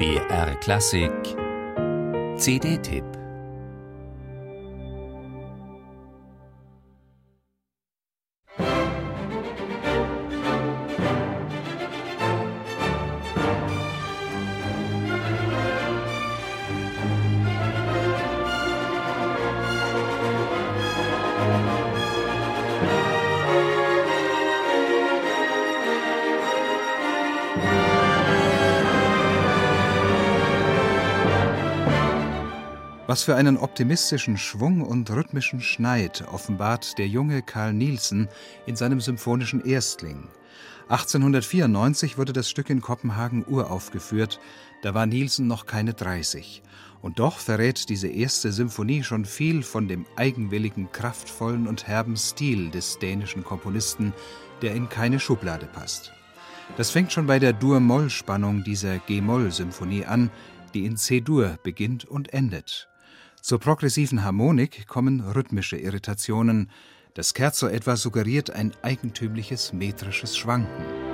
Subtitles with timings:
[0.00, 1.36] BR Klassik.
[2.38, 3.19] CD-Tipp
[33.10, 38.28] Was für einen optimistischen Schwung und rhythmischen Schneid offenbart der junge Karl Nielsen
[38.66, 40.28] in seinem symphonischen Erstling.
[40.88, 44.38] 1894 wurde das Stück in Kopenhagen uraufgeführt,
[44.82, 46.62] da war Nielsen noch keine 30.
[47.02, 52.70] Und doch verrät diese erste Symphonie schon viel von dem eigenwilligen, kraftvollen und herben Stil
[52.70, 54.12] des dänischen Komponisten,
[54.62, 56.12] der in keine Schublade passt.
[56.76, 60.30] Das fängt schon bei der Dur-Moll-Spannung dieser G-Moll-Symphonie an,
[60.74, 62.89] die in C-Dur beginnt und endet.
[63.42, 66.70] Zur progressiven Harmonik kommen rhythmische Irritationen.
[67.14, 71.09] Das Scherzo etwa suggeriert ein eigentümliches metrisches Schwanken.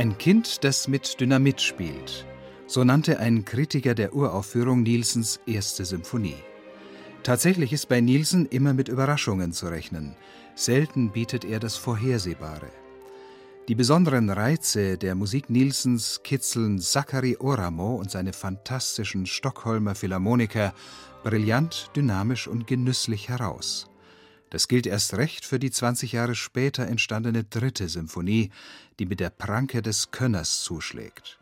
[0.00, 2.24] Ein Kind, das mit Dynamit spielt.
[2.66, 6.42] So nannte ein Kritiker der Uraufführung Nielsens erste Symphonie.
[7.22, 10.16] Tatsächlich ist bei Nielsen immer mit Überraschungen zu rechnen.
[10.54, 12.70] Selten bietet er das Vorhersehbare.
[13.68, 20.72] Die besonderen Reize der Musik Nielsens kitzeln Zachary Oramo und seine fantastischen Stockholmer Philharmoniker
[21.24, 23.90] brillant, dynamisch und genüsslich heraus.
[24.50, 28.50] Das gilt erst recht für die 20 Jahre später entstandene dritte Symphonie,
[28.98, 31.38] die mit der Pranke des Könners zuschlägt.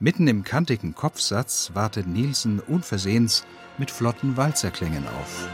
[0.00, 3.44] Mitten im kantigen Kopfsatz wartet Nielsen unversehens
[3.78, 5.48] mit flotten Walzerklängen auf.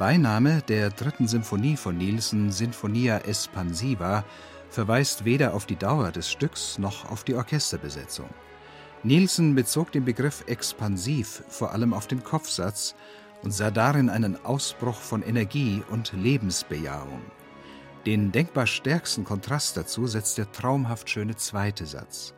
[0.00, 4.24] Beiname der dritten Symphonie von Nielsen, Sinfonia Espansiva,
[4.70, 8.30] verweist weder auf die Dauer des Stücks noch auf die Orchesterbesetzung.
[9.02, 12.94] Nielsen bezog den Begriff expansiv vor allem auf den Kopfsatz
[13.42, 17.20] und sah darin einen Ausbruch von Energie und Lebensbejahung.
[18.06, 22.32] Den denkbar stärksten Kontrast dazu setzt der traumhaft schöne zweite Satz.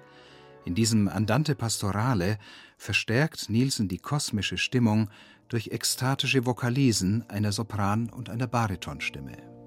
[0.64, 2.38] In diesem Andante Pastorale
[2.82, 5.08] verstärkt Nielsen die kosmische Stimmung
[5.48, 9.61] durch ekstatische Vokalisen einer Sopran- und einer Baritonstimme.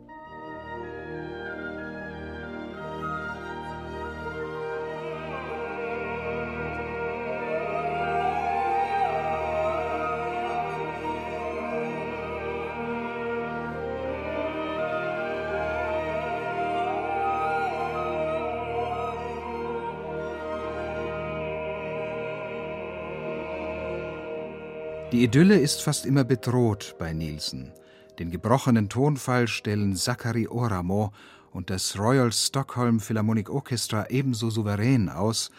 [25.11, 27.71] Die Idylle ist fast immer bedroht bei Nielsen.
[28.17, 31.13] Den gebrochenen Tonfall stellen Zachary Oramo
[31.51, 35.51] und das Royal Stockholm Philharmonic Orchestra ebenso souverän aus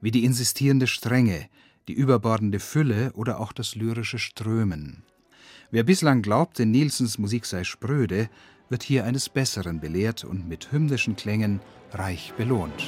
[0.00, 1.48] wie die insistierende Strenge,
[1.86, 5.02] die überbordende Fülle oder auch das lyrische Strömen.
[5.70, 8.30] Wer bislang glaubte, Nielsens Musik sei spröde,
[8.70, 11.60] wird hier eines Besseren belehrt und mit hymnischen Klängen
[11.92, 12.82] reich belohnt.